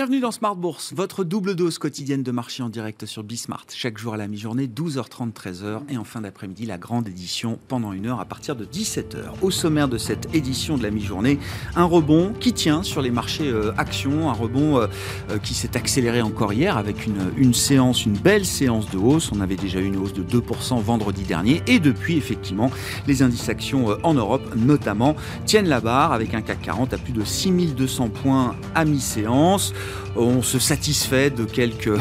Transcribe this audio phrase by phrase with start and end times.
[0.00, 3.66] Bienvenue dans Smart Bourse, votre double dose quotidienne de marché en direct sur Bismart.
[3.68, 7.92] Chaque jour à la mi-journée, 12h30, 13h et en fin d'après-midi, la grande édition pendant
[7.92, 9.18] une heure à partir de 17h.
[9.42, 11.38] Au sommaire de cette édition de la mi-journée,
[11.76, 14.86] un rebond qui tient sur les marchés euh, actions, un rebond euh,
[15.28, 19.30] euh, qui s'est accéléré encore hier avec une, séance, une belle séance de hausse.
[19.32, 22.70] On avait déjà eu une hausse de 2% vendredi dernier et depuis, effectivement,
[23.06, 27.12] les indices actions en Europe notamment tiennent la barre avec un CAC 40 à plus
[27.12, 29.74] de 6200 points à mi-séance.
[30.16, 31.98] On se satisfait de quelques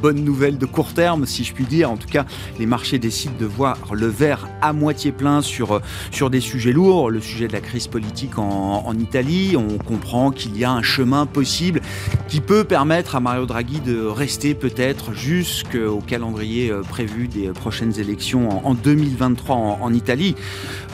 [0.00, 1.90] bonne nouvelle de court terme, si je puis dire.
[1.90, 2.24] En tout cas,
[2.58, 6.72] les marchés décident de voir le verre à moitié plein sur, euh, sur des sujets
[6.72, 7.10] lourds.
[7.10, 11.26] Le sujet de la crise politique en, Italie, on comprend qu'il y a un chemin
[11.26, 11.80] possible
[12.28, 17.98] qui peut permettre à Mario Draghi de rester peut-être jusqu'au calendrier euh, prévu des prochaines
[17.98, 20.34] élections en, 2023 en, Italie.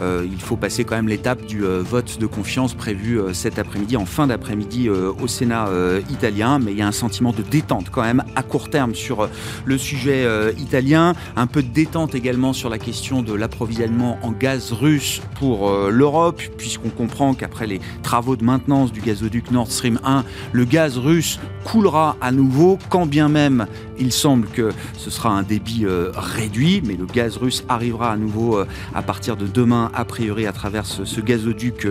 [0.01, 4.07] Euh, il faut passer quand même l'étape du vote de confiance prévu cet après-midi, en
[4.07, 5.69] fin d'après-midi au Sénat
[6.11, 9.23] italien, mais il y a un sentiment de détente quand même à court terme sur
[9.23, 9.27] euh,
[9.65, 14.33] le sujet euh, italien, un peu de détente également sur la question de l'approvisionnement en
[14.33, 19.71] gaz russe pour euh, l'Europe, puisqu'on comprend qu'après les travaux de maintenance du gazoduc Nord
[19.71, 23.67] Stream 1, le gaz russe coulera à nouveau, quand bien même
[23.99, 28.59] il semble que ce sera un débit réduit, mais le gaz russe arrivera à nouveau
[28.95, 31.87] à partir de demain, a priori, à travers ce, gazoduc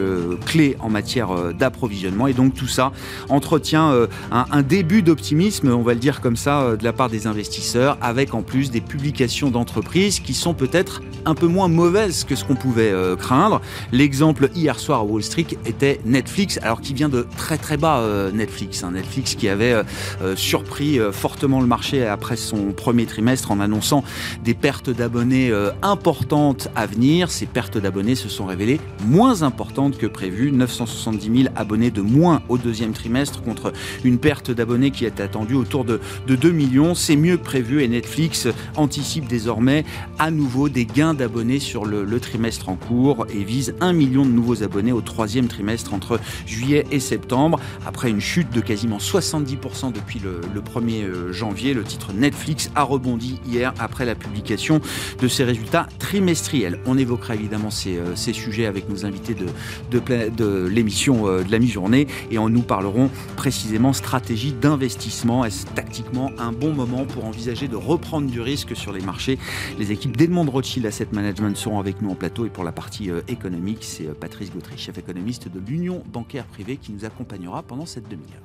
[0.46, 2.28] clé en matière d'approvisionnement.
[2.28, 2.92] Et donc tout ça
[3.28, 3.92] entretient
[4.32, 7.98] un, un début d'optimisme, on va le dire comme ça, de la part des investisseurs,
[8.02, 12.44] avec en plus des publications d'entreprises qui sont peut-être un peu moins mauvaises que ce
[12.46, 13.62] qu'on pouvait euh, craindre.
[13.92, 18.00] L'exemple hier soir à Wall Street était Netflix, alors qui vient de très très bas
[18.00, 18.84] euh, Netflix.
[18.84, 18.92] Hein.
[18.92, 19.74] Netflix qui avait
[20.22, 24.04] euh, surpris fortement le marché après son premier trimestre en annonçant
[24.44, 25.52] des pertes d'abonnés
[25.82, 27.32] importantes à venir.
[27.32, 30.52] Ces pertes d'abonnés se sont révélées moins importantes que prévu.
[30.52, 33.74] 970 000 abonnés de moins au deuxième trimestre contre
[34.04, 37.84] une perte d'abonnés qui est attendue autour de, de 2 millions c'est mieux que prévu
[37.84, 39.86] et Netflix anticipe désormais
[40.20, 44.32] à nouveau des gains d'abonnés sur le, trimestre en cours et vise un million de
[44.32, 47.60] nouveaux abonnés au troisième trimestre entre juillet et septembre.
[47.86, 52.84] Après une chute de quasiment 70% depuis le, 1er euh, janvier, le titre Netflix a
[52.84, 54.82] rebondi hier après la publication
[55.22, 56.80] de ses résultats trimestriels.
[56.86, 59.48] On évoquera évidemment ces, euh, sujets avec nos invités de,
[59.92, 65.46] de, l'émission euh, de la mi-journée et en nous parlerons précisément stratégie d'investissement.
[65.46, 69.40] Est-ce tactiquement un bon moment pour envisager de reprendre du risque sur les marchés.
[69.80, 73.10] Les équipes d'Edmond Rothschild Asset Management seront avec nous en plateau et pour la partie
[73.10, 77.64] euh, économique, c'est euh, Patrice Gautry, chef économiste de l'Union bancaire privée qui nous accompagnera
[77.64, 78.42] pendant cette demi-heure.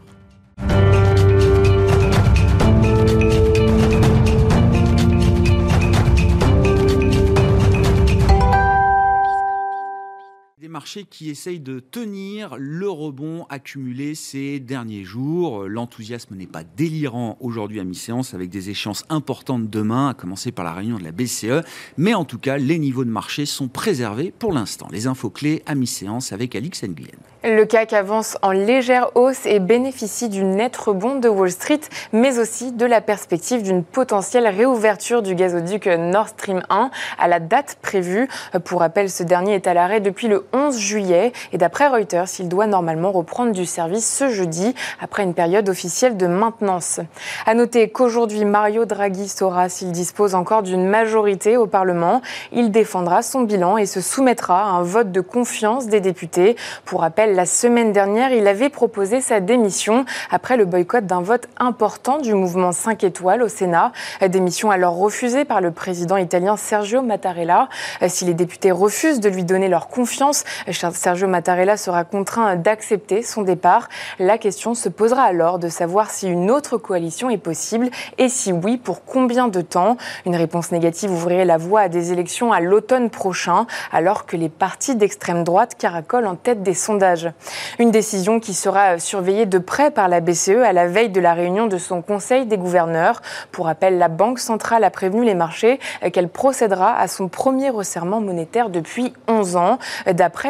[10.81, 15.69] Marché qui essaye de tenir le rebond accumulé ces derniers jours.
[15.69, 20.65] L'enthousiasme n'est pas délirant aujourd'hui à mi-séance avec des échéances importantes demain, à commencer par
[20.65, 21.67] la réunion de la BCE.
[21.99, 24.89] Mais en tout cas, les niveaux de marché sont préservés pour l'instant.
[24.91, 27.11] Les infos clés à mi-séance avec Alix Nguyen.
[27.43, 31.81] Le CAC avance en légère hausse et bénéficie du net rebond de Wall Street,
[32.13, 37.41] mais aussi de la perspective d'une potentielle réouverture du gazoduc Nord Stream 1 à la
[37.41, 38.29] date prévue.
[38.65, 42.49] Pour rappel, ce dernier est à l'arrêt depuis le 11 juillet et d'après Reuters, il
[42.49, 47.01] doit normalement reprendre du service ce jeudi après une période officielle de maintenance.
[47.47, 52.23] À noter qu'aujourd'hui, Mario Draghi saura s'il dispose encore d'une majorité au Parlement.
[52.53, 56.57] Il défendra son bilan et se soumettra à un vote de confiance des députés.
[56.85, 61.49] Pour rappel, la semaine dernière, il avait proposé sa démission après le boycott d'un vote
[61.59, 63.93] important du mouvement 5 étoiles au Sénat.
[64.29, 67.69] Démission alors refusée par le président italien Sergio Mattarella.
[68.09, 73.43] Si les députés refusent de lui donner leur confiance, Sergio Mattarella sera contraint d'accepter son
[73.43, 73.89] départ.
[74.19, 78.53] La question se posera alors de savoir si une autre coalition est possible et si
[78.53, 79.97] oui, pour combien de temps.
[80.27, 84.49] Une réponse négative ouvrirait la voie à des élections à l'automne prochain, alors que les
[84.49, 87.31] partis d'extrême droite caracolent en tête des sondages.
[87.79, 91.35] Une décision qui sera surveillée de près par la BCE à la veille de la
[91.35, 93.23] réunion de son Conseil des gouverneurs.
[93.53, 95.79] Pour rappel, la Banque centrale a prévenu les marchés
[96.13, 99.79] qu'elle procédera à son premier resserrement monétaire depuis 11 ans.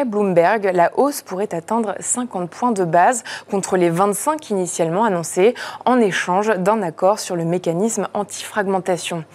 [0.05, 5.53] Bloomberg, la hausse pourrait atteindre 50 points de base contre les 25 initialement annoncés
[5.85, 9.25] en échange d'un accord sur le mécanisme anti-fragmentation.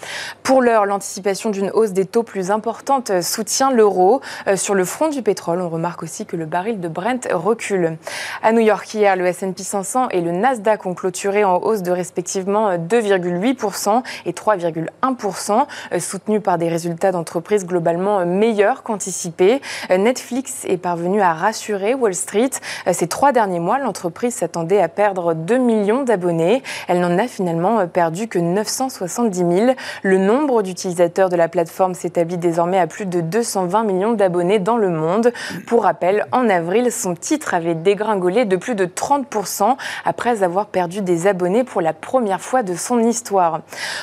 [0.43, 4.23] Pour l'heure, l'anticipation d'une hausse des taux plus importante soutient l'euro.
[4.57, 7.99] Sur le front du pétrole, on remarque aussi que le baril de Brent recule.
[8.43, 11.93] À New York hier, le S&P 500 et le Nasdaq ont clôturé en hausse de
[11.93, 15.67] respectivement 2,8% et 3,1%,
[16.01, 19.61] soutenus par des résultats d'entreprises globalement meilleurs qu'anticipés.
[19.91, 22.51] Netflix Est parvenue à rassurer Wall Street.
[22.93, 26.63] Ces trois derniers mois, l'entreprise s'attendait à perdre 2 millions d'abonnés.
[26.87, 29.73] Elle n'en a finalement perdu que 970 000.
[30.03, 34.77] Le nombre d'utilisateurs de la plateforme s'établit désormais à plus de 220 millions d'abonnés dans
[34.77, 35.33] le monde.
[35.67, 41.01] Pour rappel, en avril, son titre avait dégringolé de plus de 30% après avoir perdu
[41.01, 43.63] des abonnés pour la première fois de son histoire.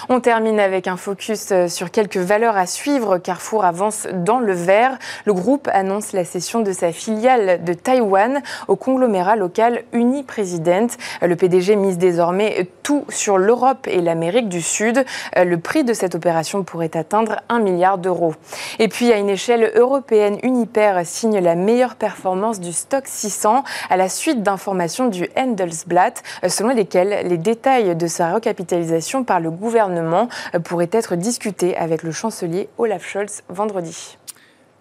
[0.09, 3.17] On termine avec un focus euh, sur quelques valeurs à suivre.
[3.17, 4.97] Carrefour avance dans le vert.
[5.25, 10.87] Le groupe annonce la de sa filiale de Taïwan au conglomérat local Uni-President.
[11.21, 15.05] Le PDG mise désormais tout sur l'Europe et l'Amérique du Sud.
[15.35, 18.33] Le prix de cette opération pourrait atteindre 1 milliard d'euros.
[18.79, 23.97] Et puis, à une échelle européenne, Uniper signe la meilleure performance du stock 600 à
[23.97, 30.29] la suite d'informations du Handelsblatt, selon lesquelles les détails de sa recapitalisation par le gouvernement
[30.63, 34.17] pourraient être discutés avec le chancelier Olaf Scholz vendredi.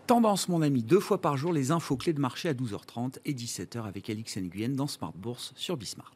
[0.06, 3.34] Tendance, mon ami, deux fois par jour, les infos clés de marché à 12h30 et
[3.34, 6.12] 17h avec Alix Nguyen dans Smart Bourse sur Bismart.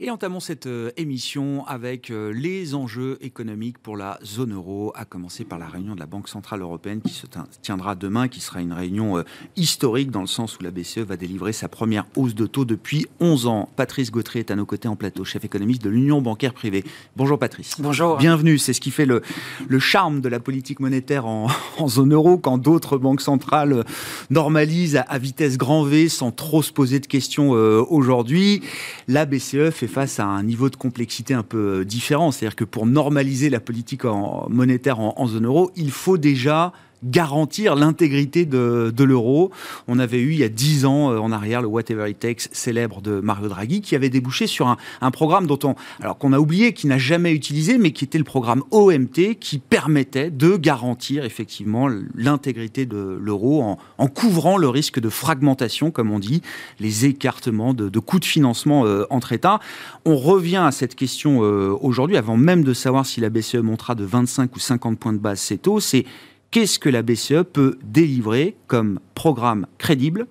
[0.00, 5.04] Et entamons cette euh, émission avec euh, les enjeux économiques pour la zone euro, à
[5.04, 7.26] commencer par la réunion de la Banque Centrale Européenne qui se
[7.62, 9.24] tiendra demain, qui sera une réunion euh,
[9.56, 13.08] historique dans le sens où la BCE va délivrer sa première hausse de taux depuis
[13.18, 13.68] 11 ans.
[13.74, 16.84] Patrice Gautry est à nos côtés en plateau, chef économiste de l'Union bancaire privée.
[17.16, 17.74] Bonjour Patrice.
[17.80, 18.18] Bonjour.
[18.18, 19.20] Bienvenue, c'est ce qui fait le,
[19.66, 21.48] le charme de la politique monétaire en,
[21.88, 23.84] zone euro quand d'autres banques centrales
[24.30, 28.62] normalisent à, à, vitesse grand V sans trop se poser de questions aujourd'hui.
[29.08, 32.30] La BCE fait face à un niveau de complexité un peu euh, différent.
[32.30, 36.72] C'est-à-dire que pour normaliser la politique monétaire en, zone euro, il faut déjà
[37.04, 39.50] garantir l'intégrité de, l'euro.
[39.86, 42.48] On avait eu il y a dix ans euh, en arrière le Whatever It Takes
[42.52, 46.38] célèbre de Mario Draghi qui avait débouché sur un, programme dont on, alors qu'on a
[46.38, 51.24] oublié, qui n'a jamais utilisé, mais qui était le programme OMT qui permettait de garantir
[51.24, 53.62] effectivement l'intégrité de l'euro
[53.98, 56.42] en, couvrant le risque de fragmentation, comme on dit,
[56.80, 59.60] les écartements de, coûts de financement euh, entre États.
[60.04, 63.94] On revient à cette question euh, aujourd'hui, avant même de savoir si la BCE montera
[63.94, 66.04] de 25 ou 50 points de base ces taux, c'est
[66.50, 70.26] qu'est-ce que la BCE peut délivrer comme programme crédible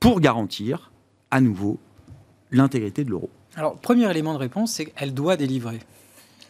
[0.00, 0.92] pour garantir
[1.30, 1.78] à nouveau
[2.50, 3.30] l'intégrité de l'euro?
[3.54, 5.80] Alors, premier élément de réponse, c'est qu'elle doit délivrer.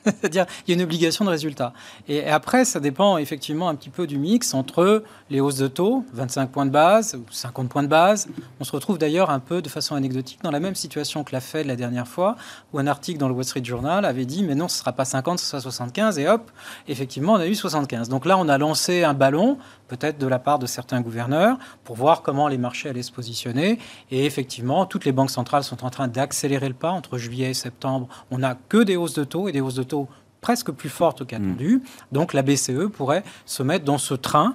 [0.05, 1.73] C'est-à-dire, il y a une obligation de résultat.
[2.09, 6.05] Et après, ça dépend effectivement un petit peu du mix entre les hausses de taux,
[6.13, 8.29] 25 points de base ou 50 points de base.
[8.61, 11.41] On se retrouve d'ailleurs un peu de façon anecdotique dans la même situation que la
[11.41, 12.37] Fed la dernière fois,
[12.73, 14.93] où un article dans le Wall Street Journal avait dit mais non, ce ne sera
[14.93, 16.51] pas 50, ce sera 75, et hop,
[16.89, 18.09] effectivement, on a eu 75.
[18.09, 19.59] Donc là, on a lancé un ballon,
[19.89, 23.79] peut-être de la part de certains gouverneurs, pour voir comment les marchés allaient se positionner.
[24.11, 27.55] Et effectivement, toutes les banques centrales sont en train d'accélérer le pas entre juillet et
[27.55, 28.09] septembre.
[28.31, 29.92] On n'a que des hausses de taux et des hausses de taux
[30.41, 31.77] presque plus fortes qu'attendues.
[31.77, 32.15] Mmh.
[32.15, 34.55] Donc la BCE pourrait se mettre dans ce train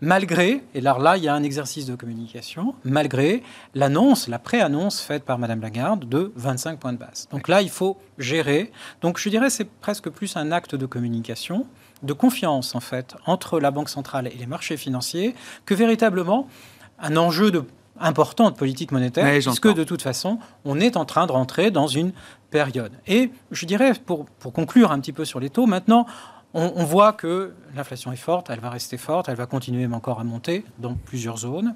[0.00, 3.42] malgré, et alors là, il y a un exercice de communication, malgré
[3.74, 7.28] l'annonce, la pré-annonce faite par Madame Lagarde de 25 points de base.
[7.30, 8.70] Donc là, il faut gérer.
[9.00, 11.66] Donc je dirais c'est presque plus un acte de communication,
[12.02, 15.34] de confiance en fait, entre la Banque centrale et les marchés financiers,
[15.66, 16.46] que véritablement
[17.00, 17.64] un enjeu de
[18.00, 21.86] important de politique monétaire, puisque de toute façon, on est en train de rentrer dans
[21.86, 22.12] une
[22.50, 22.92] période.
[23.06, 26.06] Et je dirais, pour, pour conclure un petit peu sur les taux, maintenant,
[26.54, 30.18] on, voit que l'inflation est forte, elle va rester forte, elle va continuer même encore
[30.18, 31.74] à monter dans plusieurs zones.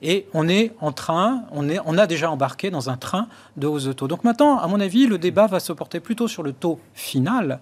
[0.00, 3.66] Et on est en train, on, est, on a déjà embarqué dans un train de
[3.66, 4.06] hausse de taux.
[4.06, 7.60] Donc maintenant, à mon avis, le débat va se porter plutôt sur le taux final,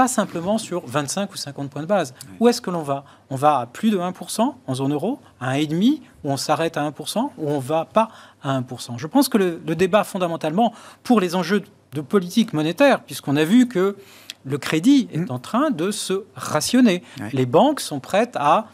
[0.00, 2.14] pas simplement sur 25 ou 50 points de base.
[2.38, 3.04] Où est-ce que l'on va?
[3.28, 6.90] On va à plus de 1% en zone euro, à 1,5%, ou on s'arrête à
[6.90, 8.08] 1%, ou on ne va pas
[8.42, 8.96] à 1%.
[8.96, 13.44] Je pense que le, le débat fondamentalement, pour les enjeux de politique monétaire, puisqu'on a
[13.44, 13.98] vu que
[14.46, 15.26] le crédit est mmh.
[15.28, 17.02] en train de se rationner.
[17.34, 18.68] Les banques sont prêtes à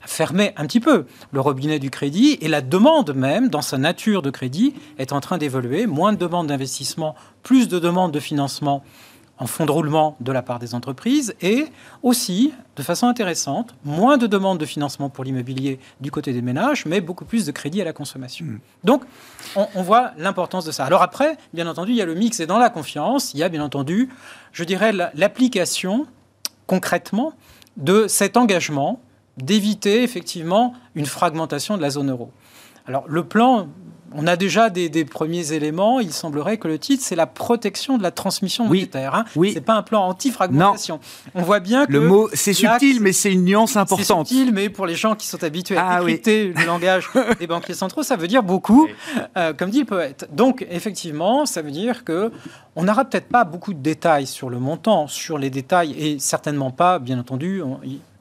[0.00, 4.20] fermer un petit peu le robinet du crédit et la demande même, dans sa nature
[4.20, 5.86] de crédit, est en train d'évoluer.
[5.86, 7.14] Moins de demandes d'investissement,
[7.44, 8.82] plus de demandes de financement
[9.40, 11.66] en fonds de roulement de la part des entreprises et
[12.02, 16.84] aussi, de façon intéressante, moins de demandes de financement pour l'immobilier du côté des ménages,
[16.84, 18.44] mais beaucoup plus de crédit à la consommation.
[18.44, 18.60] Mm.
[18.84, 19.02] Donc,
[19.56, 20.84] on, voit l'importance de ça.
[20.84, 23.42] Alors après, bien entendu, il y a le mix et dans la confiance, il y
[23.42, 24.10] a bien entendu,
[24.52, 26.06] je dirais, l'application
[26.66, 27.32] concrètement
[27.78, 29.00] de cet engagement
[29.38, 32.30] d'éviter effectivement une fragmentation de la zone euro.
[32.86, 33.68] Alors le plan
[34.14, 36.00] on a déjà des, premiers éléments.
[36.00, 39.14] Il semblerait que le titre, c'est la protection de la transmission monétaire.
[39.14, 39.24] Hein.
[39.36, 39.52] Oui.
[39.54, 41.00] C'est pas un plan anti-fragmentation.
[41.34, 44.26] On voit bien que le mot, c'est subtil, mais c'est une nuance importante.
[44.26, 47.74] C'est subtil, mais pour les gens qui sont habitués à ah, le langage des banquiers
[47.74, 48.88] centraux, ça veut dire beaucoup,
[49.36, 50.28] euh, comme dit le poète.
[50.32, 52.32] Donc, effectivement, ça veut dire que
[52.76, 56.70] on n'aura peut-être pas beaucoup de détails sur le montant, sur les détails, et certainement
[56.70, 57.62] pas, bien entendu,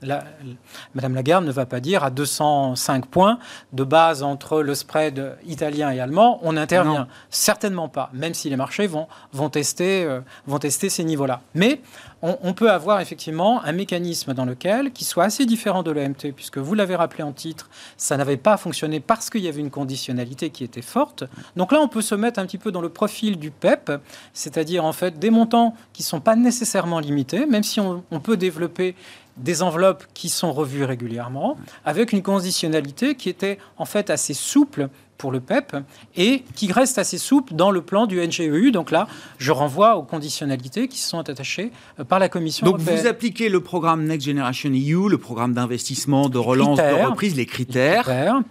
[0.01, 3.39] Madame Lagarde ne va pas dire à 205 points
[3.73, 7.07] de base entre le spread italien et allemand, on intervient.
[7.29, 11.41] Certainement pas, même si les marchés vont, vont, tester, euh, vont tester ces niveaux-là.
[11.53, 11.81] Mais
[12.21, 16.57] on, peut avoir effectivement un mécanisme dans lequel, qui soit assez différent de l'OMT, puisque
[16.57, 20.49] vous l'avez rappelé en titre, ça n'avait pas fonctionné parce qu'il y avait une conditionnalité
[20.49, 21.23] qui était forte.
[21.55, 23.93] Donc là, on peut se mettre un petit peu dans le profil du PEP,
[24.33, 28.35] c'est-à-dire en fait des montants qui ne sont pas nécessairement limités, même si on peut
[28.35, 28.95] développer
[29.39, 34.89] des enveloppes qui sont revues régulièrement, avec une conditionnalité qui était en fait assez souple
[35.19, 35.75] pour le PEP
[36.15, 38.71] et qui reste assez souple dans le plan du NGEU.
[38.71, 43.05] Donc là, je renvoie aux conditionnalités qui sont attachées euh, par la Commission Donc vous
[43.05, 47.97] appliquez le programme Next Generation EU, le programme d'investissement, de relance, de reprise, les critères,
[47.97, 48.41] les critères.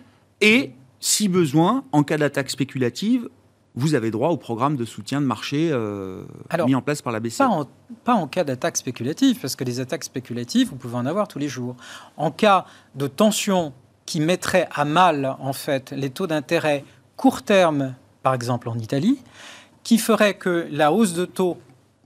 [0.40, 3.28] Et si besoin, en cas d'attaque spéculative,
[3.78, 6.24] vous avez droit au programme de soutien de marché euh,
[6.66, 7.38] mis en place par la BCE.
[7.38, 7.66] Pas en,
[8.02, 11.38] pas en cas d'attaque spéculative, parce que les attaques spéculatives, vous pouvez en avoir tous
[11.38, 11.76] les jours.
[12.16, 12.66] En cas
[12.96, 13.72] de tension
[14.04, 16.84] qui mettrait à mal, en fait, les taux d'intérêt
[17.16, 17.94] court terme,
[18.24, 19.18] par exemple en Italie,
[19.84, 21.56] qui ferait que la hausse de taux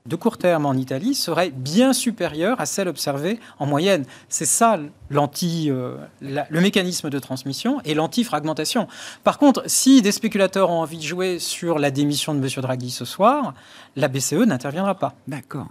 [0.07, 4.05] de court terme en Italie serait bien supérieure à celle observée en moyenne.
[4.29, 4.79] C'est ça
[5.11, 8.89] l'anti, euh, le mécanisme de transmission et l'anti-fragmentation.
[9.25, 12.49] Par contre, si des spéculateurs ont envie de jouer sur la démission de M.
[12.63, 13.55] Draghi ce soir,
[13.97, 15.15] la BCE n'interviendra pas.
[15.29, 15.69] D'accord.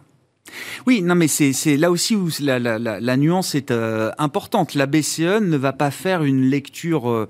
[0.86, 4.74] Oui, non, mais c'est là aussi où la, nuance est euh, importante.
[4.76, 7.10] La BCE ne va pas faire une lecture...
[7.10, 7.28] Euh,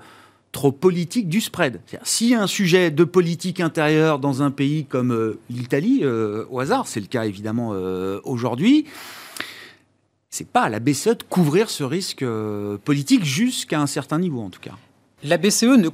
[0.52, 1.80] trop politique du spread.
[1.94, 6.86] A un sujet de politique intérieure dans un pays comme euh, l'Italie, euh, au hasard,
[6.86, 8.86] c'est le cas évidemment euh, aujourd'hui,
[10.30, 12.24] c'est pas à la BCE de couvrir ce risque
[12.84, 14.76] politique jusqu'à un certain niveau en tout cas.
[15.24, 15.88] La BCE ne,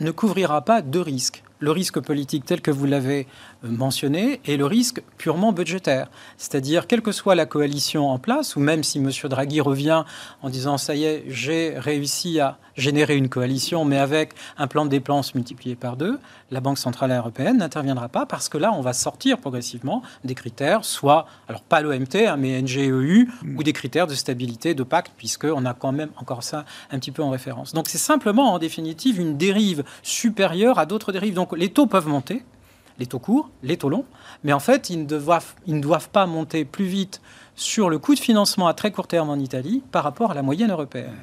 [0.00, 3.26] ne couvrira pas deux risques le risque politique tel que vous l'avez
[3.62, 6.08] mentionné et le risque purement budgétaire.
[6.36, 9.10] C'est-à-dire, quelle que soit la coalition en place, ou même si M.
[9.24, 10.04] Draghi revient
[10.42, 14.84] en disant ça y est, j'ai réussi à générer une coalition, mais avec un plan
[14.84, 16.18] de dépenses multiplié par deux,
[16.50, 20.84] la Banque Centrale Européenne n'interviendra pas parce que là, on va sortir progressivement des critères,
[20.84, 23.58] soit, alors pas l'OMT, hein, mais NGEU, mm.
[23.58, 27.12] ou des critères de stabilité, de pacte, puisqu'on a quand même encore ça un petit
[27.12, 27.74] peu en référence.
[27.74, 31.34] Donc c'est simplement, en définitive, une dérive supérieure à d'autres dérives.
[31.34, 32.42] Donc les taux peuvent monter,
[33.00, 34.04] les taux courts, les taux longs,
[34.44, 37.20] mais en fait, ils ne doivent, ils ne doivent pas monter plus vite
[37.56, 40.42] sur le coût de financement à très court terme en Italie par rapport à la
[40.42, 41.16] moyenne européenne.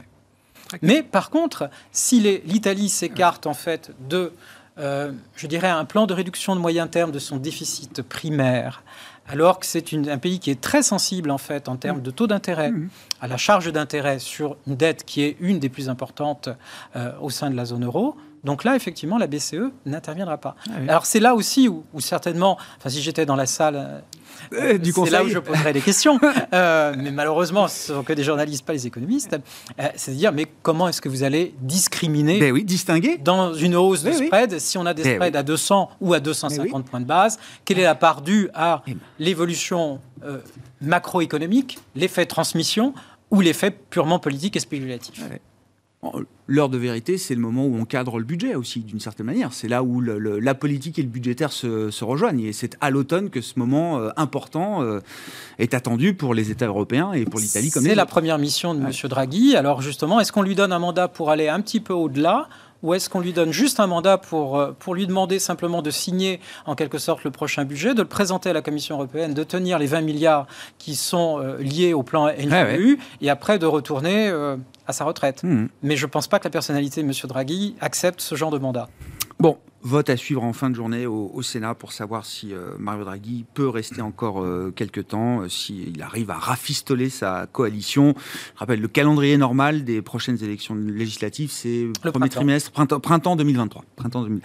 [0.82, 4.34] Mais par contre, si l'Italie s'écarte en fait de,
[4.80, 8.84] euh, je dirais, un plan de réduction de moyen terme de son déficit primaire,
[9.30, 12.28] alors que c'est un pays qui est très sensible en fait en termes de taux
[12.28, 12.90] d'intérêt, mmh.
[13.22, 16.50] à la charge d'intérêt sur une dette qui est une des plus importantes
[16.96, 18.16] euh, au sein de la zone euro,
[18.48, 20.56] donc là, effectivement, la BCE n'interviendra pas.
[20.70, 24.00] Ah Alors c'est là aussi où, certainement, enfin si j'étais dans la salle, euh,
[24.54, 26.18] euh, c'est là où je poserais des questions.
[26.54, 29.36] Euh, mais malheureusement, ce sont que des journalistes, pas les économistes.
[29.96, 33.18] c'est à dire, mais comment est-ce que vous allez discriminer, ben oui, distinguer.
[33.18, 36.14] dans une hausse de ben spread si on a des ben spreads à 200 ou
[36.14, 37.38] à 250 points de base?
[37.66, 40.00] Quelle est la part due à eh l'évolution
[40.80, 42.94] macroéconomique, l'effet transmission
[43.30, 45.22] ou l'effet purement politique et spéculatif?
[46.50, 49.52] L'heure de vérité, c'est le moment où on cadre le budget aussi, d'une certaine manière.
[49.52, 52.46] C'est là où la politique et le budgétaire se, rejoignent.
[52.46, 55.02] Et c'est à l'automne que ce moment euh, important euh,
[55.60, 58.80] est attendu pour les États européens et pour l'Italie comme C'est la première mission de
[58.80, 58.92] M.
[59.10, 59.56] Draghi.
[59.56, 62.48] Alors justement, est-ce qu'on lui donne un mandat pour aller un petit peu au-delà
[62.84, 65.92] ou est-ce qu'on lui donne juste un mandat pour, euh, pour lui demander simplement de
[65.92, 69.44] signer en quelque sorte le prochain budget, de le présenter à la Commission européenne, de
[69.44, 74.30] tenir les 20 milliards qui sont euh, liés au plan NGU, et après de retourner
[74.30, 74.58] euh,
[74.88, 75.44] à sa retraite?
[75.44, 75.68] Mmh.
[75.84, 77.14] Mais je ne pense pas que la personnalité de M.
[77.26, 78.90] Draghi accepte ce genre de mandat.
[79.40, 83.06] Bon, Vote à suivre en fin de journée au, Sénat pour savoir si euh, Mario
[83.06, 88.16] Draghi peut rester encore euh, quelques temps, euh, s'il arrive à rafistoler sa coalition.
[88.56, 93.36] Je rappelle, le calendrier normal des prochaines élections législatives, c'est le premier trimestre, printemps, printemps
[93.36, 93.86] 2023.
[93.96, 94.42] Printemps 2000.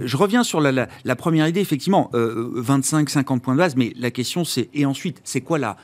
[0.00, 4.44] je reviens sur la, la première idée, effectivement, 25-50 points de base, mais la question
[4.44, 5.76] c'est, et ensuite, c'est quoi la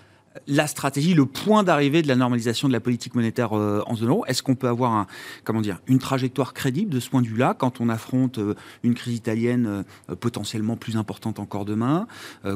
[0.46, 4.10] la stratégie, le point d'arrivée de la normalisation de la politique monétaire euh, en zone
[4.10, 5.06] euro Est-ce qu'on peut avoir un,
[5.42, 8.94] comment dire, une trajectoire crédible de ce point de vue-là quand on affronte euh, une
[8.94, 12.06] crise italienne euh, potentiellement plus importante encore demain,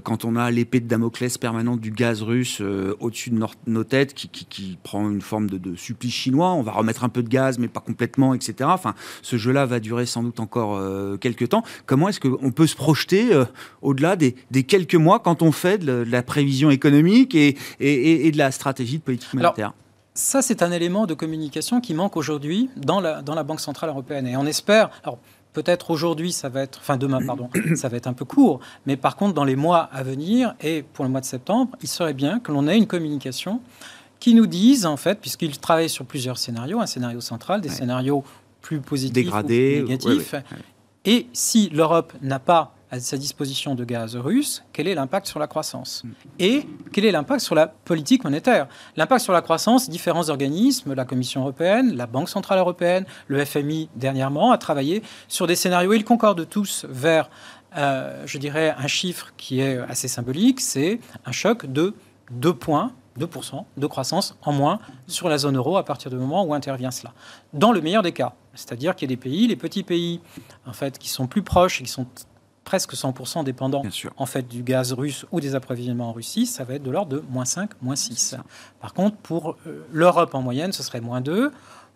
[0.02, 2.60] quand on a l'épée de Damoclès permanente du gaz russe
[3.00, 7.08] au-dessus de nos, têtes qui, prend une forme de, supplice chinois On va remettre un
[7.08, 8.54] peu de gaz, mais pas complètement, etc.
[8.72, 10.80] Enfin, ce jeu-là va durer sans doute encore
[11.18, 11.62] quelques temps.
[11.86, 13.30] Comment est-ce qu'on peut se projeter
[13.82, 18.38] au-delà des, des, quelques mois quand on fait de la prévision économique et, et, de
[18.38, 19.73] la stratégie de politique monétaire
[20.14, 23.90] ça, c'est un élément de communication qui manque aujourd'hui dans la, dans la Banque Centrale
[23.90, 24.28] Européenne.
[24.28, 25.18] Et on espère, alors
[25.52, 28.97] peut-être aujourd'hui, ça va être, enfin demain, pardon, ça va être un peu court, mais
[28.97, 32.14] par contre, dans les mois à venir et pour le mois de septembre, il serait
[32.14, 33.61] bien que l'on ait une communication
[34.21, 38.25] qui nous dise, en fait, puisqu'ils travaillent sur plusieurs scénarios, un scénario central, des scénarios
[38.62, 40.35] plus positifs Dégradés, ou négatifs.
[41.04, 45.40] et si l'Europe n'a pas à sa disposition de gaz russe, quel est l'impact sur
[45.40, 46.04] la croissance.
[46.38, 48.68] Et quel est l'impact sur la politique monétaire?
[48.96, 53.88] L'impact sur la croissance, différents organismes, la Commission européenne, la Banque centrale européenne, le FMI
[53.96, 55.92] dernièrement, a travaillé sur des scénarios.
[55.92, 57.30] Ils concordent tous vers,
[57.76, 61.94] euh, je dirais, un chiffre qui est assez symbolique, c'est un choc de
[62.30, 66.44] 2 points 2% de croissance en moins sur la zone euro à partir du moment
[66.44, 67.12] où intervient cela.
[67.52, 70.20] Dans le meilleur des cas, c'est-à-dire qu'il y a des pays, les petits pays,
[70.66, 72.06] en fait, qui sont plus proches et qui sont
[72.64, 73.83] presque 100% dépendant
[74.16, 77.16] en fait du gaz russe ou des approvisionnements en Russie, ça va être de l'ordre
[77.16, 78.37] de moins 5, moins 6.
[78.80, 81.52] Par contre, pour euh, l'Europe en moyenne, ce serait moins 2.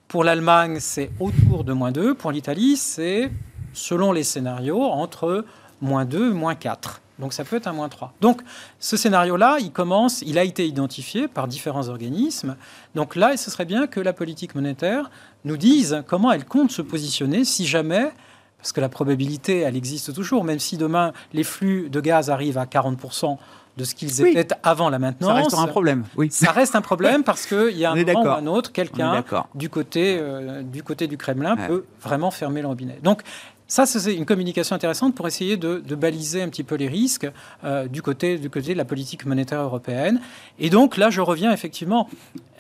[0.06, 2.14] Pour l'Allemagne, c'est autour de moins 2.
[2.14, 3.30] Pour l'Italie, c'est,
[3.72, 5.44] selon les scénarios, entre
[5.80, 7.00] moins 2 et moins 4.
[7.18, 8.14] Donc ça peut être un moins 3.
[8.20, 8.42] Donc
[8.78, 12.56] ce scénario-là, il commence, il a été identifié par différents organismes.
[12.94, 15.10] Donc là, ce serait bien que la politique monétaire
[15.44, 18.12] nous dise comment elle compte se positionner si jamais
[18.58, 22.58] parce que la probabilité, elle existe toujours, même si demain les flux de gaz arrivent
[22.58, 23.38] à 40%
[23.76, 25.30] de ce qu'ils étaient avant la maintenance.
[25.30, 26.04] Ça reste un problème.
[26.16, 26.28] Oui.
[26.30, 29.24] Ça reste un problème parce qu'il y a un moment ou un autre, quelqu'un
[29.54, 32.98] du, côté, euh, du côté du Kremlin peut vraiment fermer le robinet.
[33.02, 33.22] Donc
[33.68, 37.30] ça, c'est une communication intéressante pour essayer de, baliser un petit peu les risques
[37.64, 40.20] euh, du, côté, du côté de la politique monétaire européenne.
[40.58, 42.08] Et donc là, je reviens effectivement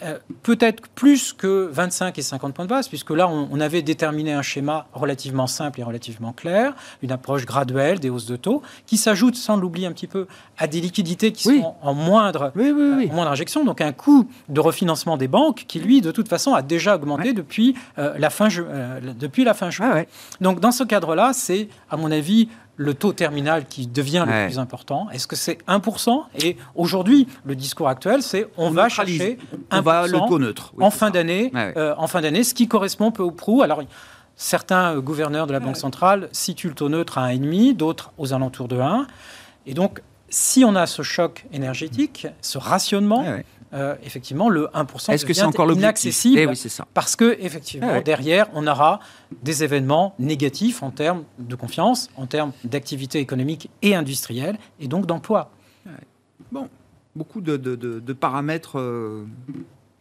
[0.02, 4.34] euh, peut-être plus que 25 et 50 points de base, puisque là, on, avait déterminé
[4.34, 8.98] un schéma relativement simple et relativement clair, une approche graduelle des hausses de taux, qui
[8.98, 10.26] s'ajoute, sans l'oublier un petit peu,
[10.58, 15.16] à des liquidités qui sont en moindre, euh, moindre injection, donc un coût de refinancement
[15.16, 18.48] des banques qui, lui, de toute façon, a déjà augmenté depuis, la fin
[19.18, 20.04] depuis la fin juin.
[20.40, 24.46] Donc dans ce cas là c'est, à mon avis, le taux terminal qui devient le
[24.46, 25.08] plus important.
[25.10, 29.38] Est-ce que c'est 1% Et aujourd'hui, le discours actuel, c'est on, va chercher
[29.70, 30.72] 1% va le taux neutre.
[30.80, 33.62] en, fin d'année, euh, en fin d'année, ce qui correspond peu au prou.
[33.62, 33.82] Alors,
[34.36, 38.32] certains euh, gouverneurs de la Banque centrale situent le taux neutre à 1,5, d'autres aux
[38.32, 39.08] alentours de 1.
[39.66, 43.24] Et donc, si on a ce choc énergétique, ce rationnement,
[43.74, 46.86] euh, effectivement, le 1% Est-ce que c'est encore inaccessible eh ça.
[46.94, 49.00] parce que effectivement, ah derrière, on aura
[49.42, 55.06] des événements négatifs en termes de confiance, en termes d'activité économique et industrielle, et donc
[55.06, 55.50] d'emploi.
[56.50, 56.68] Bon,
[57.14, 59.26] beaucoup de, paramètres euh,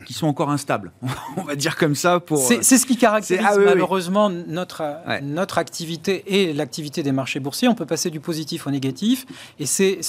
[0.08, 0.94] qui sont encore instables,
[1.36, 2.22] on va dire comme ça.
[2.22, 4.82] Pour c'est, ce qui caractérise ah malheureusement notre
[5.22, 7.68] notre activité et l'activité des marchés boursiers.
[7.68, 9.26] On peut passer du positif au négatif,
[9.60, 10.00] et c'est,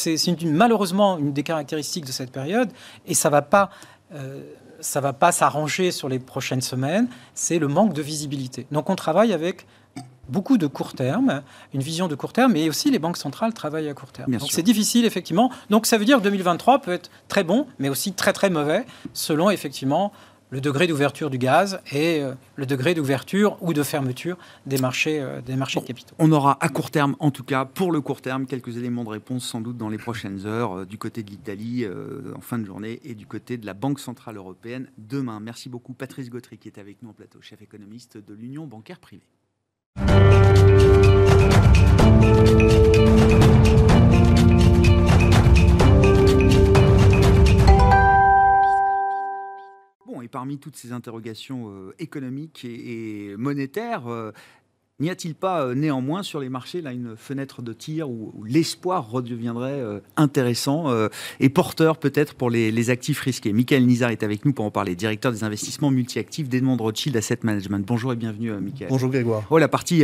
[0.45, 2.71] malheureusement une des caractéristiques de cette période,
[3.07, 3.71] et ça va pas.
[4.15, 4.41] Euh,
[4.81, 8.69] ça va pas s'arranger sur les prochaines semaines, c'est le manque de visibilité.
[8.71, 9.67] Donc on travaille avec
[10.29, 11.43] beaucoup de court terme,
[11.75, 14.37] une vision de court terme, mais aussi les banques centrales travaillent à court terme.
[14.37, 15.51] Donc c'est difficile, effectivement.
[15.71, 18.85] Donc ça veut dire que 2023 peut être très bon, mais aussi très très mauvais,
[19.13, 20.13] selon effectivement
[20.51, 25.21] le degré d'ouverture du gaz et euh, le degré d'ouverture ou de fermeture des marchés,
[25.21, 26.15] euh, des marchés de capitaux.
[26.19, 29.11] On aura à court terme, en tout cas pour le court terme, quelques éléments de
[29.11, 31.87] réponse sans doute dans les prochaines heures, euh, du côté de l'Italie
[32.35, 35.41] en fin de journée et du côté de la Banque Centrale Européenne demain.
[35.41, 38.99] Merci beaucoup Patrice Gautry qui est avec nous en plateau, chef économiste de l'Union bancaire
[38.99, 39.27] privée.
[50.29, 54.33] Et parmi toutes ces interrogations euh, économiques et, monétaires, euh,
[55.01, 59.09] N'y a-t-il pas euh, néanmoins sur les marchés là une fenêtre de tir où, l'espoir
[59.09, 61.07] redeviendrait euh, intéressant euh,
[61.39, 63.53] et porteur peut-être pour les, actifs risqués?
[63.53, 67.39] Michael Nizar est avec nous pour en parler, directeur des investissements multi-actifs d'Edmond Rothschild Asset
[67.45, 67.87] Management.
[67.87, 68.89] Bonjour et bienvenue Michael.
[68.89, 69.45] Bonjour Grégoire.
[69.51, 70.03] Oh, la partie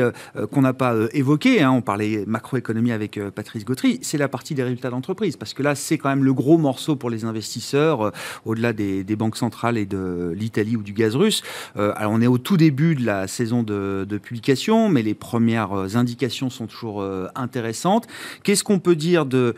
[0.52, 4.62] qu'on n'a pas évoquée, hein, on parlait macroéconomie avec Patrice Gautry, c'est la partie des
[4.62, 8.12] résultats d'entreprise parce que là c'est quand même le gros morceau pour les investisseurs
[8.44, 11.42] au-delà des, banques centrales et de l'Italie ou du gaz russe.
[11.74, 15.96] alors on est au tout début de la saison de publication mais les premières euh,
[15.96, 18.06] indications sont toujours euh, intéressantes.
[18.42, 19.54] Qu'est-ce qu'on peut dire de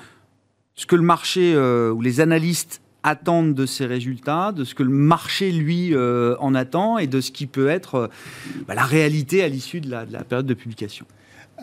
[0.74, 4.82] ce que le marché euh, ou les analystes attendent de ces résultats, de ce que
[4.82, 8.10] le marché, lui, en attend et de ce qui peut être
[8.66, 11.06] bah, la réalité à l'issue de la période de publication?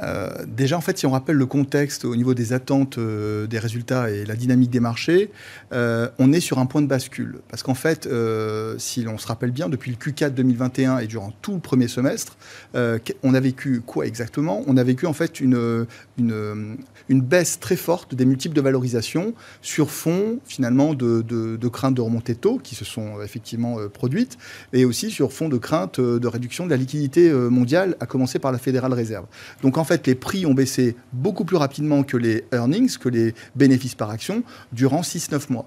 [0.02, 3.60] Euh, déjà, en fait, si on rappelle le contexte au niveau des attentes euh, des
[3.60, 5.32] résultats et la dynamique des marchés,
[5.72, 7.40] euh, on est sur un point de bascule.
[7.50, 8.08] Parce qu'en fait,
[8.78, 12.38] si l'on se rappelle bien, depuis le Q4 2021 et durant tout le premier semestre,
[12.76, 14.64] on a vécu quoi exactement?
[14.68, 15.86] On a vécu en fait une,
[17.10, 22.34] baisse très forte des multiples de valorisation sur fond finalement de, de, craintes de remontée
[22.34, 24.38] de taux qui se sont effectivement produites,
[24.74, 28.52] et aussi sur fond de craintes de réduction de la liquidité mondiale, à commencer par
[28.52, 29.26] la Fédérale Réserve.
[29.62, 33.96] Donc fait, les prix ont baissé beaucoup plus rapidement que les earnings, que les bénéfices
[33.96, 35.66] par action, durant 6-9 mois.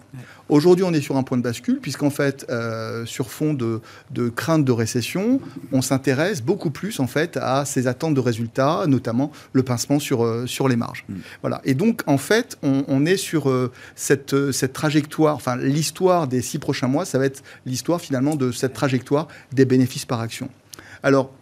[0.49, 3.81] Aujourd'hui, on est sur un point de bascule, puisqu'en fait, euh, sur fond de,
[4.13, 5.41] de, crainte de récession,
[5.73, 10.25] on s'intéresse beaucoup plus en fait à ces attentes de résultats, notamment le pincement sur,
[10.25, 11.05] euh, sur les marges.
[11.09, 11.15] Mm.
[11.41, 11.61] Voilà.
[11.65, 16.59] Et donc, en fait, on, est sur euh, cette, cette trajectoire, enfin, l'histoire des six
[16.59, 20.49] prochains mois, ça va être l'histoire finalement de cette trajectoire des bénéfices par action.
[21.03, 21.33] Alors,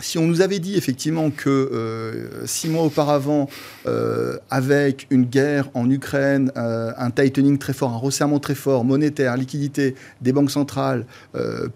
[0.00, 3.48] si on nous avait dit effectivement que euh, six mois auparavant,
[3.86, 8.84] euh, avec une guerre en Ukraine, euh, un tightening très fort, un resserrement très fort,
[8.84, 11.04] monétaire, liquidité des banques centrales,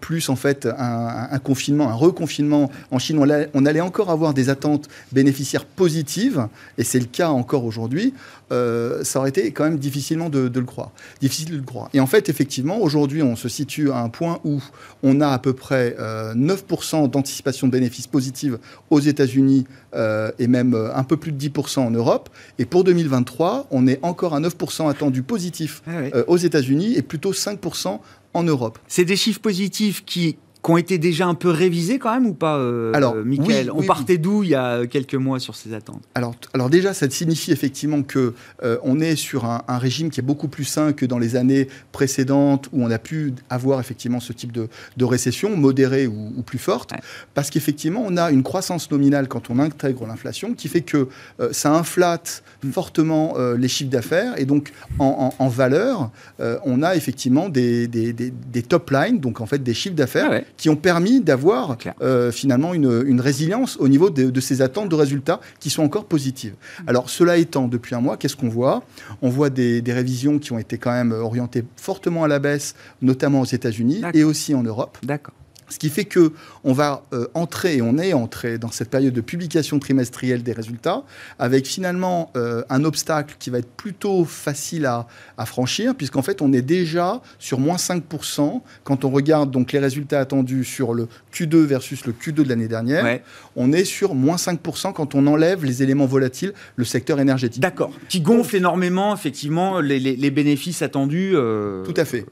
[0.01, 4.89] plus en fait un, confinement, un reconfinement en Chine, on allait, encore avoir des attentes
[5.13, 6.47] bénéficiaires positives,
[6.79, 8.15] et c'est le cas encore aujourd'hui,
[8.51, 10.91] ça aurait été quand même difficilement de, de, le croire.
[11.21, 11.89] Difficile de le croire.
[11.95, 14.61] Et en fait, effectivement, aujourd'hui, on se situe à un point où
[15.03, 18.59] on a à peu près 9% d'anticipation de bénéfices positive
[18.91, 22.31] aux États-Unis euh, et même euh, un peu plus de 10% en Europe.
[22.61, 27.03] Et pour 2023, on est encore à 9% attendu positif ah euh, aux États-Unis et
[27.03, 27.99] plutôt 5%
[28.35, 28.79] en Europe.
[28.87, 32.35] C'est des chiffres positifs qui qui ont été déjà un peu révisés quand même ou
[32.35, 33.71] pas, euh, alors, Michael?
[33.73, 36.03] On partait d'où il y a quelques mois sur ces attentes?
[36.15, 40.23] Alors, alors déjà, ça signifie effectivement que euh, on est sur un, régime qui est
[40.23, 44.33] beaucoup plus sain que dans les années précédentes où on a pu avoir effectivement ce
[44.33, 46.93] type de, de récession, modérée ou, plus forte,
[47.35, 51.09] parce qu'effectivement, on a une croissance nominale quand on intègre l'inflation qui fait que
[51.41, 52.71] euh, ça inflate mm.
[52.71, 58.63] fortement les chiffres d'affaires et donc en, en, valeur, on a effectivement des, des, des,
[58.63, 60.31] top lines, donc en fait des chiffres d'affaires.
[60.31, 64.95] Ah qui ont permis d'avoir euh, finalement une, résilience au niveau de, ces attentes de
[64.95, 66.53] résultats qui sont encore positives.
[66.53, 66.89] Mmh.
[66.89, 68.83] Alors cela étant, depuis un mois, qu'est-ce qu'on voit?
[69.23, 72.75] On voit des, des, révisions qui ont été quand même orientées fortement à la baisse,
[73.01, 74.99] notamment aux États-Unis et aussi en Europe.
[75.03, 75.35] D'accord.
[75.69, 76.33] Ce qui fait que
[76.65, 80.53] on va euh, entrer, et on est entré dans cette période de publication trimestrielle des
[80.53, 81.03] résultats,
[81.39, 85.07] avec finalement euh, un obstacle qui va être plutôt facile à,
[85.47, 90.21] franchir, puisqu'en fait on est déjà sur moins 5% quand on regarde donc les résultats
[90.21, 93.21] attendus sur le Q2 versus le Q2 de l'année dernière.
[93.57, 97.61] On est sur moins 5% quand on enlève les éléments volatiles, le secteur énergétique.
[97.61, 97.93] D'accord.
[98.09, 101.33] Qui gonfle énormément, effectivement, les, bénéfices attendus.
[101.35, 102.25] Euh, Tout à fait.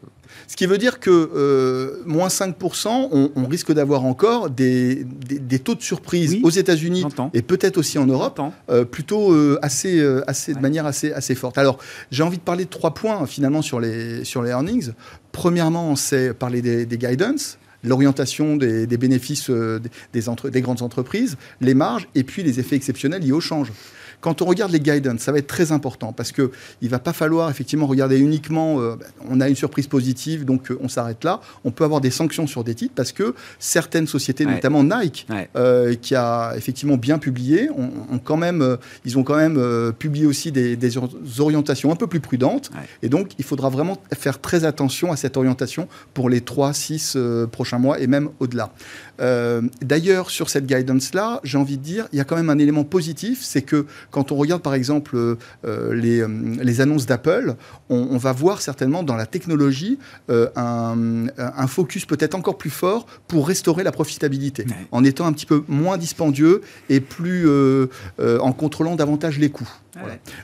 [0.47, 5.07] Ce qui veut dire que euh, moins 5%, on, risque d'avoir encore des,
[5.63, 10.55] taux de surprise aux États-Unis et peut-être aussi en Europe, euh, plutôt euh, assez, assez,
[10.55, 11.59] de manière assez, assez forte.
[11.59, 11.79] Alors,
[12.11, 14.91] j'ai envie de parler de trois points finalement sur les, sur les earnings.
[15.33, 19.81] Premièrement, c'est parler des, des guidance l'orientation des, bénéfices des,
[20.51, 23.73] des, grandes entreprises, les marges et puis les effets exceptionnels liés au change.
[24.21, 26.51] Quand on regarde les guidance, ça va être très important parce que
[26.83, 28.81] il va pas falloir effectivement regarder uniquement.
[28.81, 28.97] Euh,
[29.29, 31.41] on a une surprise positive, donc euh, on s'arrête là.
[31.65, 35.95] On peut avoir des sanctions sur des titres parce que certaines sociétés, notamment Nike, euh,
[35.95, 40.79] qui a effectivement bien publié, ont, quand même, ils ont quand même publié aussi des,
[41.39, 42.71] orientations un peu plus prudentes.
[43.03, 47.79] Et donc, il faudra vraiment faire très attention à cette orientation pour les 3-6 prochains
[47.79, 48.73] mois et même au-delà.
[49.83, 52.85] D'ailleurs, sur cette guidance-là, j'ai envie de dire, il y a quand même un élément
[52.85, 56.29] positif, c'est que quand on regarde par exemple euh, euh, les, euh,
[56.61, 57.55] les, annonces d'Apple,
[57.89, 63.49] on, va voir certainement dans la technologie un, un, focus peut-être encore plus fort pour
[63.49, 67.49] restaurer la profitabilité, en étant un petit peu moins dispendieux et plus
[68.19, 69.71] en contrôlant davantage les coûts.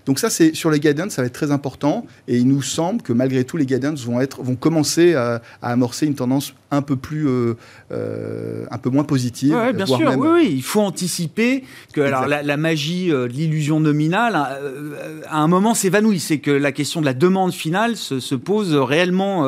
[0.04, 2.06] Donc ça, c'est sur les guidance, ça va être très important.
[2.28, 6.06] Et il nous semble que malgré tout, les guidance vont être, vont commencer à, amorcer
[6.06, 7.54] une tendance un peu plus, euh,
[7.92, 9.56] euh, un peu moins positive.
[9.56, 10.16] Oui, bien sûr.
[10.16, 15.74] Oui, il faut anticiper que alors la, magie euh, de l'illusion nominale, à un moment
[15.74, 16.20] s'évanouit.
[16.20, 19.46] C'est que la question de la demande finale se, pose réellement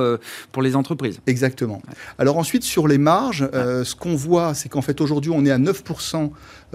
[0.52, 1.20] pour les entreprises.
[1.26, 1.83] Exactement.
[2.18, 5.59] Alors ensuite, sur les marges, ce qu'on voit, c'est qu'en fait aujourd'hui, on est à
[5.59, 6.28] 9% euh,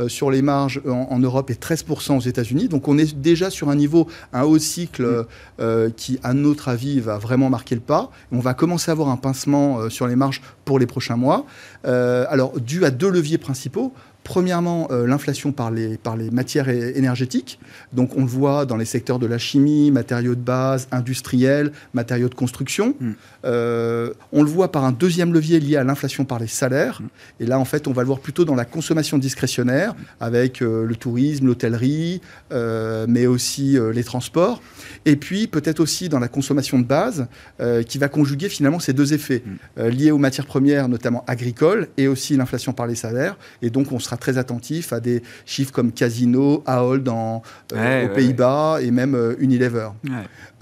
[0.07, 2.67] sur les marges en, Europe et 13% aux États-Unis.
[2.67, 5.25] Donc on est déjà sur un niveau, un haut cycle
[5.59, 8.09] euh, qui, à notre avis, va vraiment marquer le pas.
[8.31, 11.45] On va commencer à avoir un pincement euh, sur les marges pour les prochains mois.
[11.83, 13.93] alors, dû à deux leviers principaux.
[14.23, 17.59] Premièrement, euh, l'inflation par les, par les matières énergétiques.
[17.91, 22.29] Donc, on le voit dans les secteurs de la chimie, matériaux de base, industriels, matériaux
[22.29, 22.95] de construction.
[22.99, 23.11] Mm.
[23.45, 27.01] Euh, on le voit par un deuxième levier lié à l'inflation par les salaires.
[27.01, 27.07] Mm.
[27.41, 30.85] Et là, en fait, on va le voir plutôt dans la consommation discrétionnaire, avec euh,
[30.85, 32.21] le tourisme, l'hôtellerie,
[33.07, 34.61] mais aussi les transports.
[35.05, 37.27] Et puis, peut-être aussi dans la consommation de base,
[37.87, 39.43] qui va conjuguer finalement ces deux effets,
[39.77, 39.87] mm.
[39.87, 43.37] liés aux matières premières, notamment agricoles, et aussi l'inflation par les salaires.
[43.61, 47.41] Et donc, on sera très attentif à des chiffres comme Casino, Ahold dans,
[47.73, 49.89] euh, aux Pays-Bas et même euh, Unilever,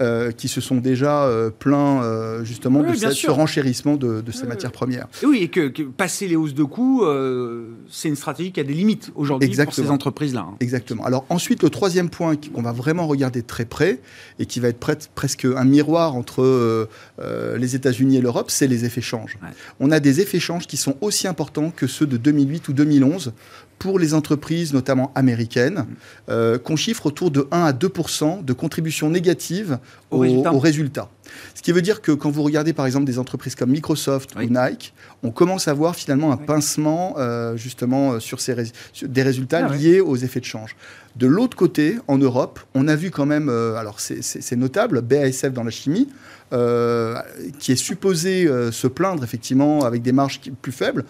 [0.00, 5.08] euh, qui se sont déjà plaints justement de ce renchérissement de, ces matières premières.
[5.24, 7.04] oui, et que, passer les hausses de coûts,
[7.90, 10.46] c'est une stratégie qui a des limites aujourd'hui pour ces entreprises-là.
[10.48, 10.56] Hein.
[10.60, 11.04] Exactement.
[11.04, 14.00] Alors ensuite, le troisième point qu'on va vraiment regarder très près
[14.38, 16.88] et qui va être presque un miroir entre
[17.56, 19.38] les États-Unis et l'Europe, c'est les effets changes.
[19.80, 23.32] On a des effets changes qui sont aussi importants que ceux de 2008 ou 2011
[23.78, 25.86] pour les entreprises, notamment américaines,
[26.28, 29.78] euh, qu'on chiffre autour de 1 à 2% de contribution négative
[30.10, 30.20] aux
[30.58, 31.08] résultats.
[31.54, 34.42] Ce qui veut dire que quand vous regardez par exemple des entreprises comme Microsoft ou
[34.42, 38.54] Nike, on commence à voir finalement un pincement euh, justement euh, sur, ces
[39.02, 40.76] des résultats ah liés aux effets de change.
[41.16, 45.62] De l'autre côté, en Europe, on a vu quand même, alors c'est notable, BASF dans
[45.62, 46.08] la chimie,
[47.58, 51.04] qui est supposé se plaindre effectivement avec des marges plus faibles.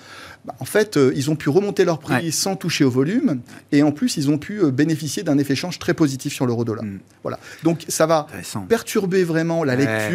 [0.45, 3.85] Bah, en fait, euh, ils ont pu remonter leur prix sans toucher au volume, et
[3.85, 6.85] en plus, ils ont pu euh, bénéficier d'un effet change très positif sur l'euro-dollar.
[6.85, 6.99] Hmm.
[7.23, 7.39] Voilà.
[7.63, 8.27] Donc, ça va
[8.69, 10.12] perturber vraiment la lecture,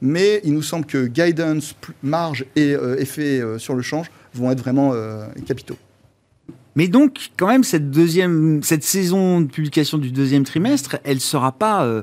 [0.00, 4.60] mais il nous semble que guidance, marge et euh, effet sur le change vont être
[4.60, 4.92] vraiment
[5.46, 5.76] capitaux.
[6.76, 11.20] Mais donc, quand même, cette deuxième, cette saison de publication du deuxième trimestre, elle ne
[11.20, 12.02] sera pas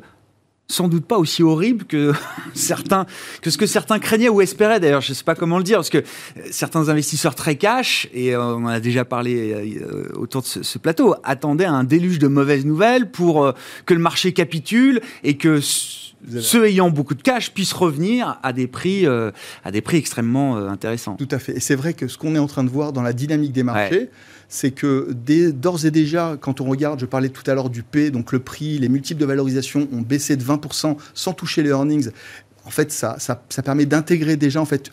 [0.72, 2.14] sans doute pas aussi horrible que
[2.54, 3.06] certains,
[3.42, 5.02] que ce que certains craignaient ou espéraient d'ailleurs.
[5.02, 8.34] Je ne sais pas comment le dire, parce que euh, certains investisseurs très cash, et
[8.34, 12.28] euh, on en a déjà parlé euh, autour de ce, plateau, attendaient un déluge de
[12.28, 13.54] mauvaises nouvelles pour
[13.86, 15.60] que le marché capitule et que
[16.40, 21.16] ceux ayant beaucoup de cash puissent revenir à des prix, à des prix extrêmement intéressants.
[21.16, 21.58] Tout à fait.
[21.58, 23.64] Et c'est vrai que ce qu'on est en train de voir dans la dynamique des
[23.64, 24.10] marchés,
[24.48, 28.12] c'est que d'ores et déjà, quand on regarde, je parlais tout à l'heure du P,
[28.12, 32.10] donc le prix, les multiples de valorisation ont baissé de 20% sans toucher les earnings
[32.66, 34.92] en fait, ça, ça, permet d'intégrer déjà en fait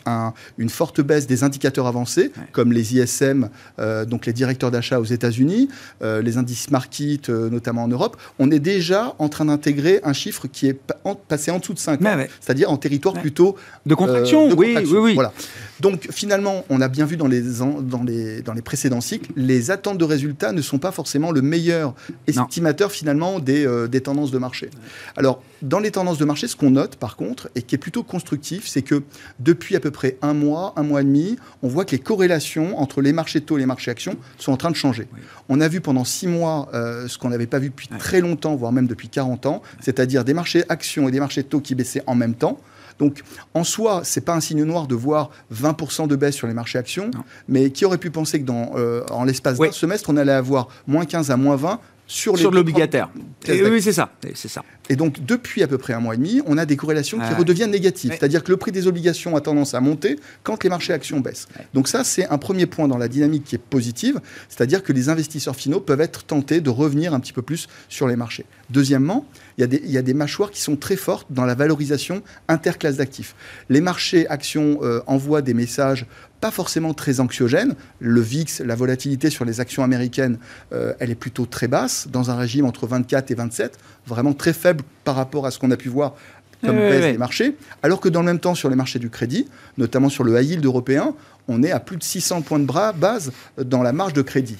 [0.57, 5.05] une forte baisse des indicateurs avancés, comme les ISM, euh, donc les directeurs d'achat aux
[5.05, 5.69] États-Unis,
[6.01, 8.17] euh, les indices market, euh, notamment en Europe.
[8.39, 10.79] On est déjà en train d'intégrer un chiffre qui est
[11.27, 13.55] passé en dessous de 5 ans, c'est-à-dire en territoire plutôt
[13.85, 14.49] de contraction.
[14.57, 15.13] oui, oui, oui.
[15.13, 15.31] Voilà.
[15.79, 19.71] Donc finalement, on a bien vu dans les, dans, les, dans les précédents cycles, les
[19.71, 21.93] attentes de résultats ne sont pas forcément le meilleur
[22.27, 24.71] estimateur finalement des, des tendances de marché.
[25.15, 28.03] Alors, dans les tendances de marché, ce qu'on note par contre, et qui est plutôt
[28.03, 29.03] constructif, c'est que
[29.39, 32.79] depuis à peu près un mois, un mois et demi, on voit que les corrélations
[32.79, 35.09] entre les marchés taux et les marchés actions sont en train de changer.
[35.49, 38.55] On a vu pendant six mois euh, ce qu'on n'avait pas vu depuis très longtemps,
[38.55, 42.03] voire même depuis 40 ans, c'est-à-dire des marchés actions et des marchés taux qui baissaient
[42.07, 42.61] en même temps.
[42.97, 46.53] Donc, en soi, c'est pas un signe noir de voir 20% de baisse sur les
[46.53, 47.11] marchés actions,
[47.49, 50.69] mais qui aurait pu penser que dans, euh, en l'espace d'un semestre, on allait avoir
[50.87, 53.09] moins 15 à moins 20 sur, sur l'obligataire.
[53.47, 54.11] Oui, c'est ça.
[54.33, 54.63] C'est ça.
[54.89, 57.33] Et donc, depuis à peu près un mois et demi, on a des corrélations qui
[57.35, 58.11] redeviennent négatives.
[58.11, 61.47] C'est-à-dire que le prix des obligations a tendance à monter quand les marchés actions baissent.
[61.73, 64.19] Donc ça, c'est un premier point dans la dynamique qui est positive.
[64.49, 68.07] C'est-à-dire que les investisseurs finaux peuvent être tentés de revenir un petit peu plus sur
[68.07, 68.45] les marchés.
[68.71, 69.25] Deuxièmement,
[69.57, 71.53] il y, a des, il y a des mâchoires qui sont très fortes dans la
[71.53, 73.35] valorisation interclasse d'actifs.
[73.69, 76.05] Les marchés actions euh, envoient des messages
[76.41, 77.75] pas forcément très anxiogènes.
[77.99, 80.37] Le VIX, la volatilité sur les actions américaines,
[80.73, 84.53] euh, elle est plutôt très basse, dans un régime entre 24 et 27, vraiment très
[84.53, 86.15] faible par rapport à ce qu'on a pu voir
[86.63, 89.47] comme baisse des marchés, alors que dans le même temps, sur les marchés du crédit,
[89.77, 91.13] notamment sur le high yield européen,
[91.47, 94.57] on est à plus de 600 points de bras base dans la marge de crédit.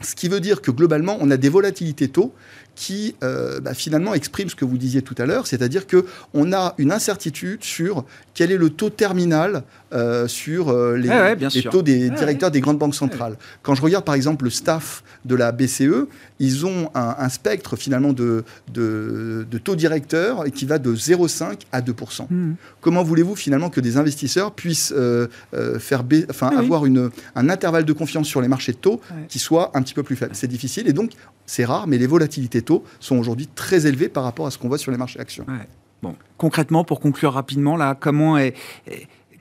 [0.00, 2.34] Ce qui veut dire que globalement, on a des volatilités taux
[2.80, 6.74] qui euh, bah, finalement exprime ce que vous disiez tout à l'heure, c'est-à-dire qu'on a
[6.78, 12.50] une incertitude sur quel est le taux terminal euh, sur euh, les, taux des directeurs
[12.50, 13.36] des grandes banques centrales.
[13.62, 16.06] Quand je regarde par exemple le staff de la BCE,
[16.38, 22.26] ils ont un, spectre finalement de, de, taux directeur qui va de 0,5 à 2%
[22.30, 22.54] hmm.
[22.80, 24.94] Comment voulez-vous finalement que des investisseurs puissent
[25.78, 29.76] faire enfin, avoir une, un intervalle de confiance sur les marchés de taux qui soit
[29.76, 31.12] un petit peu plus faible C'est difficile et donc
[31.46, 34.68] c'est rare, mais les volatilités taux sont aujourd'hui très élevées par rapport à ce qu'on
[34.68, 35.44] voit sur les marchés actions.
[36.02, 38.54] Bon, concrètement, pour conclure rapidement, là, comment est,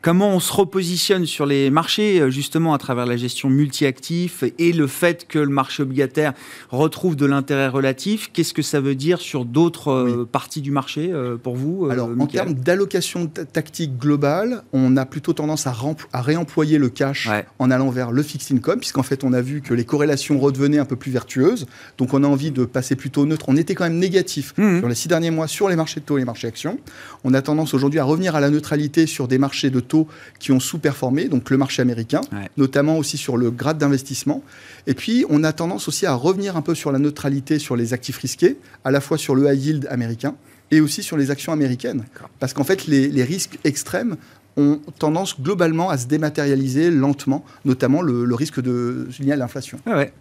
[0.02, 4.72] Comment on se repositionne sur les marchés, euh, justement, à travers la gestion multi-actifs et
[4.72, 6.32] le fait que le marché obligataire
[6.70, 11.10] retrouve de l'intérêt relatif Qu'est-ce que ça veut dire sur d'autres euh, parties du marché
[11.12, 15.76] euh, pour vous Alors, en termes d'allocation tactique globale, on a plutôt tendance à,
[16.14, 17.28] à réemployer le cash
[17.60, 20.80] en allant vers le fixed income, puisqu'en fait, on a vu que les corrélations redevenaient
[20.80, 21.66] un peu plus vertueuses.
[21.98, 23.48] Donc, on a envie de passer plutôt neutre.
[23.50, 24.80] On était quand même négatif mmh.
[24.80, 26.80] sur les six derniers mois sur les marchés de taux et les marchés actions.
[27.26, 30.08] On a tendance aujourd'hui à revenir à la neutralité sur des marchés de taux
[30.40, 32.22] qui ont sous-performé, donc le marché américain,
[32.58, 34.42] notamment aussi sur le grade d'investissement.
[34.88, 37.94] Et puis, on a tendance aussi à revenir un peu sur la neutralité sur les
[37.94, 40.36] actifs risqués, à la fois sur le high yield américain
[40.72, 42.06] et aussi sur les actions américaines.
[42.40, 44.18] Parce qu'en fait, les, risques extrêmes
[44.58, 49.80] ont tendance globalement à se dématérialiser lentement, notamment le, risque de lié à l'inflation.
[49.86, 50.14] Ah ouais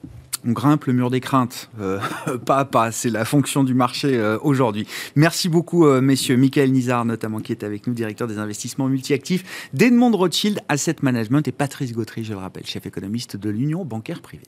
[0.47, 1.99] on grimpe le mur des craintes, euh,
[2.47, 2.93] pas à pas.
[2.93, 4.87] C'est la fonction du marché euh, aujourd'hui.
[5.17, 6.37] Merci beaucoup, euh, messieurs.
[6.37, 11.47] Michael Nizar, notamment, qui est avec nous, directeur des investissements multi-actifs d'Edmond Rothschild Asset Management,
[11.49, 14.47] et Patrice Gautry, je le rappelle, chef économiste de l'Union bancaire privée.